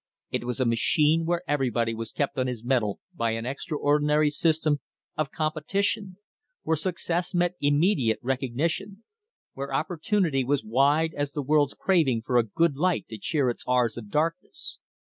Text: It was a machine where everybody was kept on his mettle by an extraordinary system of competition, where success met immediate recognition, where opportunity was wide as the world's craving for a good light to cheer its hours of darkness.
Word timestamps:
It 0.31 0.45
was 0.45 0.59
a 0.59 0.65
machine 0.65 1.25
where 1.25 1.43
everybody 1.47 1.93
was 1.93 2.11
kept 2.11 2.35
on 2.39 2.47
his 2.47 2.63
mettle 2.63 2.99
by 3.13 3.33
an 3.35 3.45
extraordinary 3.45 4.31
system 4.31 4.79
of 5.15 5.29
competition, 5.29 6.17
where 6.63 6.75
success 6.75 7.35
met 7.35 7.53
immediate 7.61 8.17
recognition, 8.23 9.03
where 9.53 9.71
opportunity 9.71 10.43
was 10.43 10.63
wide 10.65 11.13
as 11.13 11.33
the 11.33 11.43
world's 11.43 11.75
craving 11.75 12.23
for 12.25 12.37
a 12.39 12.43
good 12.43 12.75
light 12.77 13.07
to 13.09 13.19
cheer 13.19 13.47
its 13.51 13.63
hours 13.67 13.95
of 13.95 14.09
darkness. 14.09 14.79